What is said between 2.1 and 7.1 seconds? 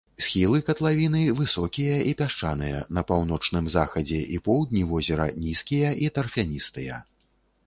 і пясчаныя, на паўночным захадзе і поўдні возера нізкія і тарфяністыя.